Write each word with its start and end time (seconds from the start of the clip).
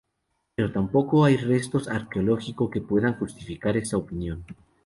Pero 0.55 0.71
tampoco 0.71 1.25
hay 1.25 1.37
restos 1.37 1.87
arqueológico 1.87 2.71
que 2.71 2.81
puedan 2.81 3.19
justificar 3.19 3.77
esta 3.77 3.97
opinión. 3.97 4.43